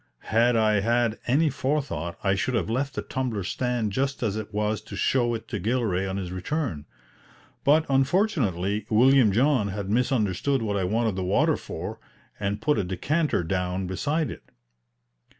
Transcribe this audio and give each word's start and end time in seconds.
Had 0.33 0.55
I 0.55 0.79
had 0.79 1.19
any 1.27 1.51
forethought 1.51 2.17
I 2.23 2.33
should 2.33 2.55
have 2.55 2.71
left 2.71 2.95
the 2.95 3.03
tumbler 3.03 3.43
stand 3.43 3.91
just 3.91 4.23
as 4.23 4.35
it 4.35 4.51
was 4.51 4.81
to 4.81 4.95
show 4.95 5.35
it 5.35 5.47
to 5.49 5.59
Gilray 5.59 6.07
on 6.09 6.17
his 6.17 6.31
return. 6.31 6.85
But, 7.63 7.85
unfortunately, 7.87 8.87
William 8.89 9.31
John 9.31 9.67
had 9.67 9.91
misunderstood 9.91 10.63
what 10.63 10.75
I 10.75 10.85
wanted 10.85 11.15
the 11.17 11.23
water 11.23 11.55
for, 11.55 11.99
and 12.39 12.63
put 12.63 12.79
a 12.79 12.83
decanter 12.83 13.43
down 13.43 13.85
beside 13.85 14.31
it. 14.31 14.49